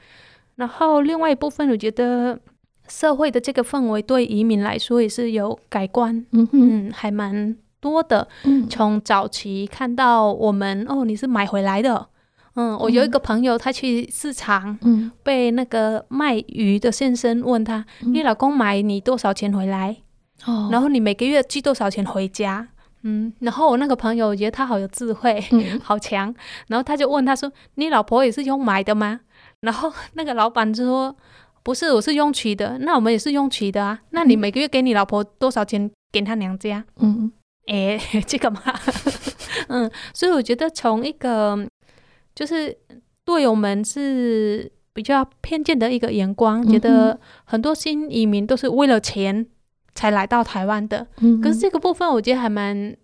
[0.57, 2.39] 然后另外一部分，我觉得
[2.87, 8.27] 社会的这个氛围对移民来说也是有改观，嗯，嗯，还蛮多的。
[8.43, 12.07] 嗯，从早期看到我们，哦，你是买回来的。
[12.55, 19.95] 嗯，我有一个朋友，他去市场，嗯，被那个卖鱼的先生问他：“嗯、你老公买你多少钱回来？
[20.45, 22.67] 哦，然后你每个月寄多少钱回家？”
[23.03, 26.33] 嗯，然后我那个朋友我觉得他好有智慧，嗯、 好强，
[26.67, 29.21] 然后他就问他说：“你老婆也是用买的吗？”
[29.61, 31.15] 然后那个老板就说
[31.63, 32.77] ：“不是，我是用取的。
[32.79, 33.97] 那我们也是用取的啊。
[34.09, 37.31] 那你每个月给你老婆多少钱给她娘家？”嗯，
[37.67, 38.61] 哎，这个嘛，
[39.69, 41.65] 嗯，所以我觉得从一个。
[42.39, 42.73] 就是
[43.25, 49.45] 队友们是比较偏见的一个眼光，嗯、觉得很多新移民都是为了钱
[49.93, 51.05] 才来到台湾的。
[51.19, 52.95] 嗯、可是这个部分我觉得还蛮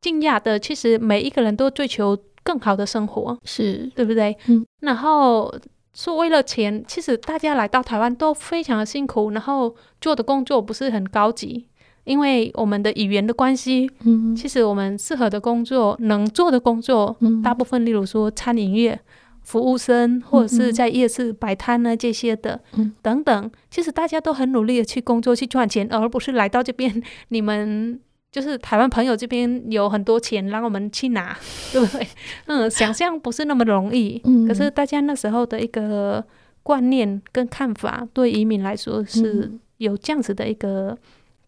[0.00, 0.58] 惊讶的。
[0.58, 4.36] 其实每一个人都追求更好的生活，是对不对？
[4.48, 5.54] 嗯、然后
[5.94, 11.68] 说为了钱，其实大家来到台湾都非常的辛苦，然后做的工作不是很高级。
[12.04, 18.98] 因为我们的语言的关系，嗯、其实我们适合的工作、能做的工作，嗯、大部分，例如说餐饮业、
[19.42, 28.00] 服务生，或者是在夜市摆摊呢这些的，嗯、等等，其实大家都很努力的去工作、去赚钱，而不是来到这边， 你们
[28.32, 31.36] 就是台湾朋友这边有很多钱让我们去拿，
[31.72, 32.06] 对不对？
[32.46, 34.20] 嗯，想象不是那么容易。
[34.24, 36.24] 嗯、可是大家那时候的一个
[36.62, 40.96] 观念跟看法，对移民来说是有这样子的一个。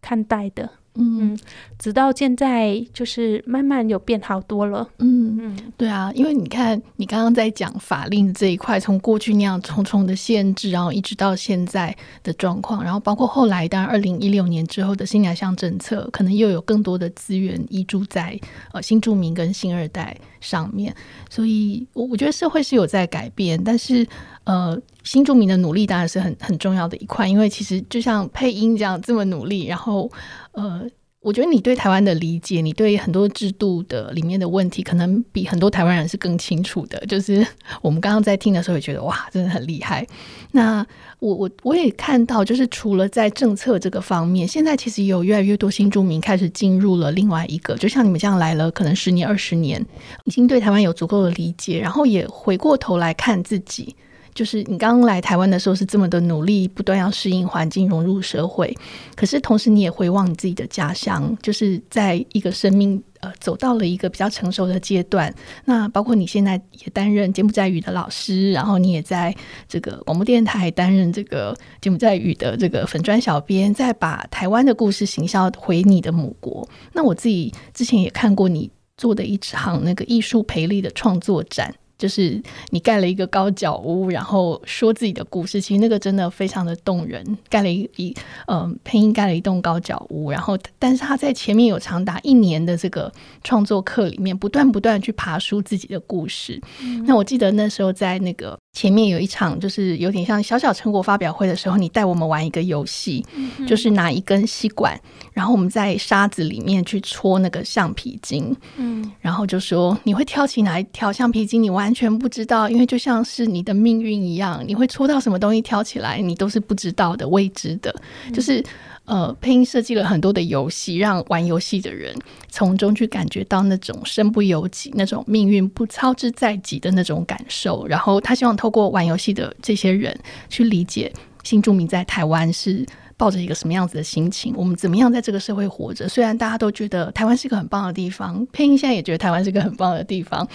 [0.03, 1.35] 看待的，嗯，
[1.79, 5.23] 直到现在就是慢慢有变好多了，嗯。
[5.39, 18.39] 嗯，对啊，因为你看，你刚刚在讲法令这一块，从过去那样重重的限制，然后一直到现在的状况，然后包括后来，当然二零一六年之后的新南向政策，可能又有更多的资源依住在
[18.73, 20.93] 呃新住民跟新二代上面，
[21.29, 24.05] 所以我我觉得社会是有在改变，但是。
[24.45, 30.11] 呃，新住民的努力当然是很很重要的一块，因为其实就像配音这样这么努力，然后
[30.51, 30.81] 呃，
[31.21, 36.99] 我觉得你对台湾的理解，你对很多制度的里面的问题，可能比很多台湾人是更清楚的。
[37.05, 37.45] 就是
[37.81, 40.05] 我们刚刚在听的时候，也觉得哇，真的很厉害。
[40.51, 40.85] 那
[41.19, 49.81] 我我我也看到，就是除了在政策这个方面，现在其实有越来越多新住民开始进入了另外一个，就像你们这样来了，可能十年、二十年，
[50.25, 53.95] 已经对台湾有足够的理解，然后也回过头来看自己。
[54.33, 58.75] 就是你刚刚来台湾的时候是这么的努力，不断要适应环境、融入社会。
[59.15, 65.33] 可是同时你也回望你自己的家乡，就是在一个生命呃走到了一个比较成熟的阶段。
[65.65, 69.35] 那包括你现在也担任柬埔寨语的老师，然后你也在
[69.67, 76.67] 这个广播电台担任这个柬埔寨语的这个粉砖小编，再把台湾的故事行销回你的母国。
[76.93, 81.73] 那我自己之前也看过你做的一场那个艺术培力的创作展。
[82.03, 82.37] 就是
[82.71, 87.25] 你盖了一个高脚屋，然后说自己的故事，其实那个真的非常的动人。
[87.49, 88.13] 盖了一一
[88.47, 93.09] 嗯，配音盖了一栋高脚屋，然后但是他在前面有长达一年的这个
[93.41, 96.61] 创作课里面，不断不断去爬书自己的故事。
[96.81, 97.05] 嗯。
[97.07, 98.59] 那我记得那时候在那个。
[98.73, 104.99] 前面有一场，就是有点像小小成果发表会的时候，你带我们玩一个游戏，嗯，就是拿一根吸管，
[105.31, 117.93] 然后我们在沙子里面去戳那个橡皮筋，嗯，然后就说你会挑起哪一条橡皮筋，你完全不知道，因为就像是你的命运一样，你会戳到什么东西挑起来，你都是不知道的，未知的，
[118.33, 118.63] 就是。
[119.05, 122.15] 呃，配音设计了很多的游戏，让玩游戏的人
[122.47, 127.85] 从中去感觉到那种身不由己、那种命运不操之在己的那种感受。
[127.85, 131.11] 然后他希望透过玩游戏的这些人去理解
[131.43, 132.85] 新住民在台湾是
[133.17, 136.07] 抱着一个什么样子的心情，我们怎么样在这个社会活着。
[136.07, 140.47] 虽然大家都觉得台湾是一个很棒的地方，配音现在也觉得台湾是一个很棒的地方。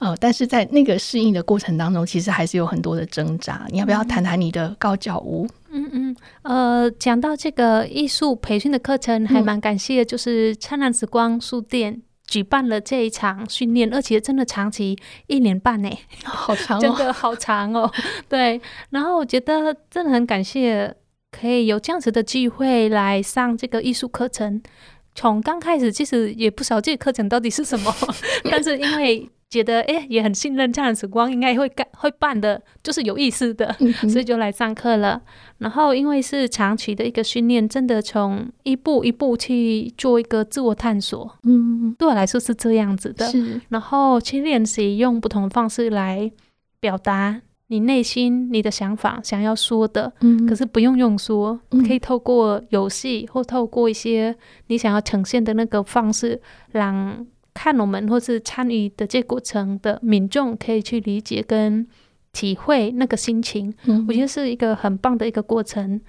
[0.00, 3.66] 呃，但是在那个适应的过程当中，其实还是有很多的挣扎。
[3.68, 5.46] 你要不要谈谈你的高脚屋？
[5.70, 15.90] 嗯嗯，呃，讲到这个艺术培训的课程，还蛮感谢，就是灿烂时光书店举办了这一场训练，而且真的长期一年半呢，
[16.24, 17.92] 好长哦，真的好长哦。
[18.26, 20.96] 对，然后我觉得真的很感谢，
[21.30, 24.62] 可以有这样子的机会来上这个艺术课程。
[25.14, 27.94] 从刚开始其实也不晓得这个课程到底是什么，
[28.50, 33.74] 但是因为觉得哎，也很信任灿烂时光，应该会干会办的，就是有意思的，
[34.08, 35.20] 所以就来上课了。
[35.58, 41.36] 然后因为是长期的一个训练，真的从一步一步去做一个自我探索。
[41.42, 43.26] 嗯，对我来说是这样子的。
[43.26, 46.30] 是，然后去练习用不同的方式来
[46.78, 50.12] 表达你内心你的想法，想要说的。
[50.20, 54.36] 嗯，可是不用用说，可以透过游戏或透过一些
[54.68, 56.40] 你想要呈现的那个方式，
[56.70, 57.26] 让。
[57.54, 61.86] 看我们或是参与的这过程的民众可以去理解跟
[62.32, 66.00] 体会那个心情，嗯，我觉得是一个很棒的一个过程。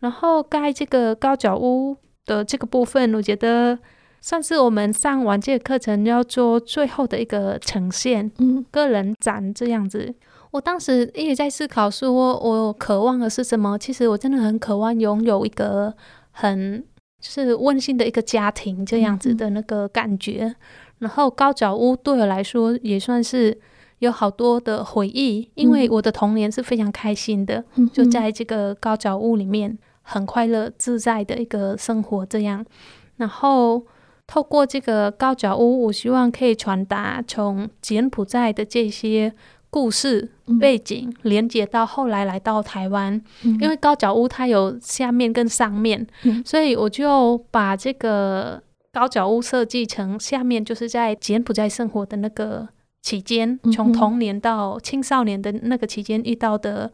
[0.00, 3.78] 然后盖这个高脚屋的这个部分，我觉得
[4.20, 10.14] 算是我们上完这个课程要做最后的一个呈现，嗯，个人展这样子。
[10.50, 13.78] 我当时一直在思考说，我渴望的是什么？
[13.78, 15.94] 其实我真的很渴望拥有一个
[16.30, 16.84] 很
[17.20, 20.44] 就是温馨的一个家庭这样子的那个感觉。
[20.44, 20.56] 嗯
[21.00, 23.58] 然后高脚屋对我来说也算是
[24.00, 32.64] 有好多的回忆，因为我的童年是非常开心的，嗯、就在这个高脚屋里面很快乐自在的一个生活这样。
[33.16, 33.82] 然后
[34.26, 39.32] 透过这个高脚屋，我希望可以传达从柬埔寨的这些
[39.70, 40.30] 故事
[40.60, 48.62] 背景，连接到后来来到台湾，嗯、因为高脚屋它有下面跟上面，嗯、所以我就把这个。
[48.92, 52.68] 高脚屋设计成下面就是在柬埔寨生活的那个
[53.02, 56.92] 期间，从童年到青少年的那个期间遇到的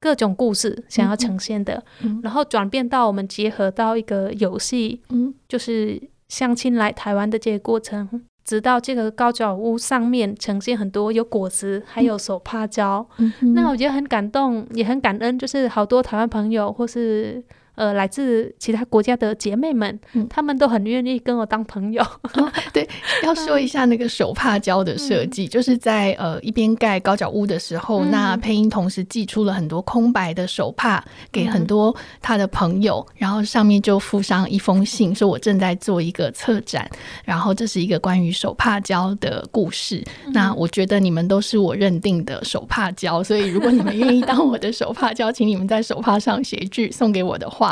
[0.00, 1.84] 各种故事，想要呈现的，
[2.22, 8.08] 然后转变到我们结合到一个游戏，嗯就是相亲来台湾的这个过程，
[8.42, 13.06] 直到这个高脚屋上面呈现很多有果子，还有手帕胶，
[13.54, 17.44] 那我觉得很感动，也很感恩，就是好多台湾朋友或是。
[17.74, 22.02] 呃，来自其他国家的姐妹们，嗯、她们都很愿意跟我当朋友。
[22.34, 22.88] 哦、对，
[23.24, 36.88] 要 说一下那个手帕胶的设计，嗯、就是在呃一边盖高脚屋的时候，嗯、那配音同时寄出了很多空白的手帕给很多他的朋友，嗯、然后上面就附上一封信，说我正在做一个策展，
[37.24, 40.00] 然后这是一个关于手帕胶的故事。
[40.26, 47.63] 嗯、那我觉得你们都是我认定的手帕胶，所以如果你们愿意当我的手帕胶，请你们在手帕上写一句送给我的话。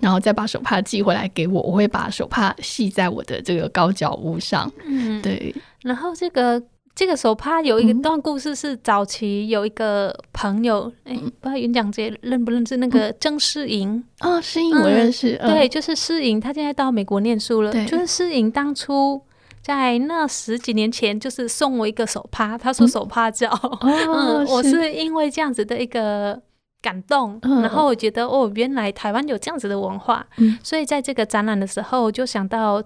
[0.00, 4.70] 然后再把手帕寄回来给我，我会把手帕系在我的这个高脚屋上。
[4.84, 5.54] 嗯，对。
[5.82, 6.62] 然后这个
[6.94, 14.40] 这个手帕有一段故事，是早期有一个朋友，哎、嗯，不知道云讲姐认不认识那个曾诗莹哦？
[14.40, 17.72] 诗莹我认识，嗯、对，就是诗莹，她现在到美国念书了。
[17.86, 19.22] 就是诗莹当初
[19.62, 23.48] 在那十几年前，就是送我一个手帕，她说手帕叫，
[23.80, 26.40] 嗯，我是因为这样子的一个
[26.82, 30.26] 感动，然后我觉得哦，原来台湾有这样子的文化，
[30.62, 32.82] 所以在这个展览的时候就想到。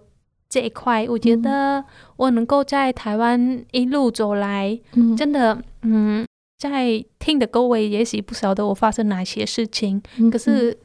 [0.46, 1.84] 这一块，我觉得
[2.16, 6.24] 我能够在台湾一路走来，嗯、真的，嗯，
[6.58, 10.78] 在听的各位也许不晓得我发生哪些事情，嗯、可是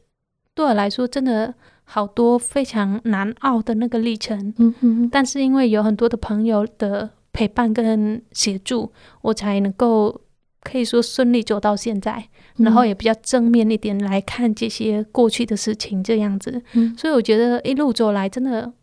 [0.55, 1.53] 对我来说，真的
[1.83, 4.51] 好多非常难熬的那个历程。
[4.57, 8.91] 嗯嗯，但是因为有很多的朋友的陪伴跟协助，
[9.21, 10.19] 我才能够
[10.61, 16.61] 可以说顺利走到现在，嗯、然后也比较正面一点来看这些过去的事情，这样子。
[16.73, 18.73] 嗯，所以我觉得一路走来，真的。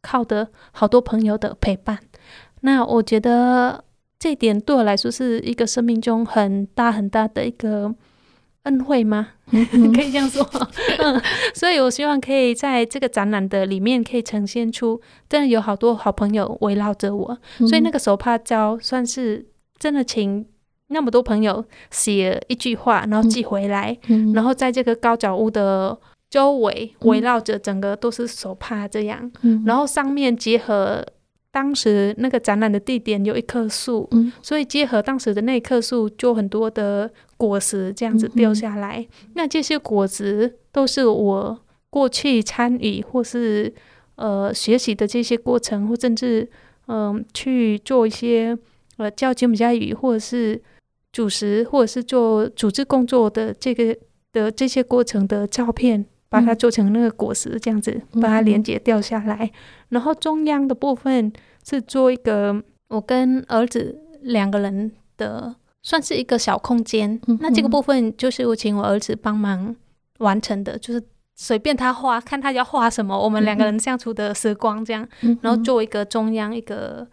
[0.00, 1.98] 靠的好多朋友的陪伴，
[2.60, 3.84] 那我觉得
[4.16, 7.92] 这点对我来说是一个生命中很大很大的一个
[8.62, 9.30] 恩惠吗？
[9.50, 10.48] 可以这样说。
[10.98, 11.20] 嗯，
[11.52, 19.44] 所以我希望可以在这个展览的里面可以呈现出，真的有好多好朋友围绕着我，嗯、所以那个手帕胶算是
[19.80, 20.46] 真的，请
[20.88, 23.96] 那么多朋友写一句话，然后寄回来，
[24.34, 25.98] 然后在这个高脚屋的。
[26.30, 31.02] 周围围绕着整个都是手帕这样，嗯、然后上面结合
[31.50, 39.08] 当时那个展览的地点有一棵树，嗯、所以结合当时的那棵树，就很多的果实这样子掉下来。
[39.36, 41.58] 那这些果实都是我
[41.88, 43.72] 过去参与或是
[44.16, 46.46] 呃学习的这些过程，或甚至
[46.88, 48.54] 嗯、呃、去做一些
[48.98, 50.60] 呃教柬埔寨语或者是
[51.12, 53.96] 主食或者是做组织工作的这个
[54.32, 56.06] 的这些过程的照片。
[56.30, 59.46] 把它做成那个果实，这样子把它连接掉下来。
[59.46, 59.50] 嗯、
[59.88, 61.32] 然后中央的部分
[61.66, 67.18] 是做一个我跟儿子两个人的，算是一个小空间。
[67.28, 69.74] 嗯、那这个部分就是我请我儿子帮忙
[70.18, 71.02] 完成的，就是
[71.34, 75.08] 随便他画，看他要画什么，我们两个人相处的时光这样。
[75.22, 77.08] 嗯、然后做一个中央一个。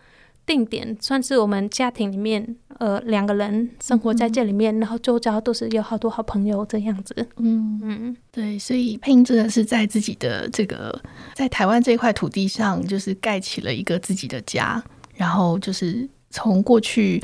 [0.46, 7.16] 定点算是我们家庭里面，呃，两个人生活在这里面，嗯、然后周遭都是有好多好朋友这样子。
[7.38, 11.02] 嗯嗯，对，所以配音真的是在自己的这个
[11.34, 14.84] 在台湾这块土地上，就是盖起了一个自己的家。
[15.16, 17.24] 然后就是从过去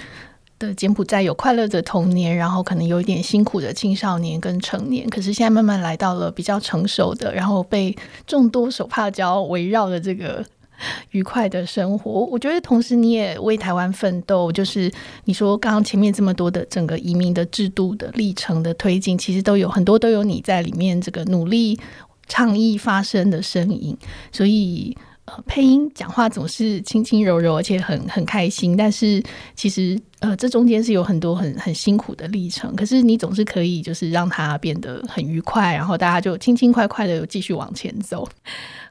[0.57, 7.95] 的柬埔寨有快乐的童年，然后可能有一点辛苦的青少年跟成年，可是现在慢慢来到了比较成熟的，然后被
[8.26, 10.43] 众多手帕胶围绕的这个。
[11.11, 14.51] 愉快的生活，我觉得同时你也为台湾奋斗。
[14.51, 14.91] 就是
[15.25, 21.79] 你说刚刚前面这么多的整个移民的制度的历程的推进，其实都有很多都有你在里面这个努力
[22.27, 23.97] 倡议发声的声音。
[24.32, 24.95] 所以
[25.34, 28.75] 呃，佩英讲话总是轻轻柔柔，而且很很开心。
[28.75, 29.23] 但是
[29.55, 32.75] 其实呃，这中间是有很多很很辛苦的历程。
[32.75, 38.27] 可是你总是可以就是让它变得很愉快，然后大家就轻轻快快的继续往前走。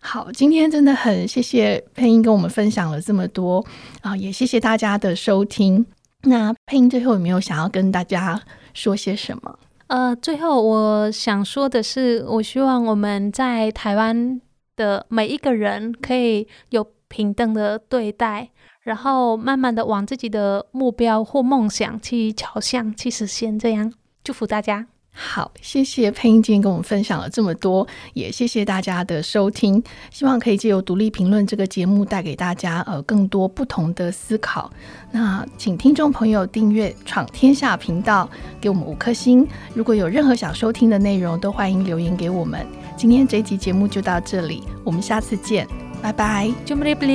[0.00, 3.64] 好，今天真的很谢谢配音跟我们分享了这么多
[4.00, 5.84] 啊，也谢谢大家的收听。
[6.22, 8.40] 那配音最后有没有想要跟大家
[8.72, 9.58] 说些什么？
[9.88, 14.40] 呃，最后我想说的是，我希望我们在台湾
[14.80, 18.48] 的每一个人可以有平等的对待，
[18.80, 23.58] 然后慢慢的往自己的目标或梦想去朝向、去实现。
[23.58, 23.92] 这样，
[24.24, 24.86] 祝福大家。
[25.12, 29.82] 好，谢谢配音今天跟我们分享了这么多，也谢谢大家的收听。
[30.10, 34.72] 希望可以借由独立评论这个节目带给大家呃更多不同的思考。
[35.10, 39.46] 那请听众朋友订阅“闯天下”频道，给我们五颗星。
[39.74, 42.64] 如果有任何想收听的内容，都欢迎留言给我们。
[43.00, 45.66] 今天这一集节目就到这里，我们下次见，
[46.02, 46.52] 拜拜。
[46.66, 47.06] 就没不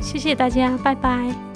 [0.00, 1.49] 谢谢大家，拜拜。